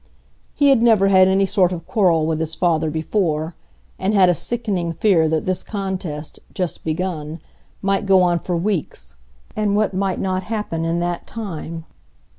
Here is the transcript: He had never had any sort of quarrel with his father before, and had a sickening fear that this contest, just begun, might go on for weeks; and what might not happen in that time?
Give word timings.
He 0.55 0.69
had 0.69 0.81
never 0.81 1.09
had 1.09 1.27
any 1.27 1.45
sort 1.45 1.71
of 1.71 1.85
quarrel 1.85 2.25
with 2.25 2.39
his 2.39 2.55
father 2.55 2.89
before, 2.89 3.53
and 3.99 4.15
had 4.15 4.29
a 4.29 4.33
sickening 4.33 4.93
fear 4.93 5.29
that 5.29 5.45
this 5.45 5.61
contest, 5.61 6.39
just 6.55 6.83
begun, 6.83 7.39
might 7.83 8.07
go 8.07 8.23
on 8.23 8.39
for 8.39 8.57
weeks; 8.57 9.15
and 9.55 9.75
what 9.75 9.93
might 9.93 10.19
not 10.19 10.41
happen 10.41 10.85
in 10.85 10.97
that 11.01 11.27
time? 11.27 11.85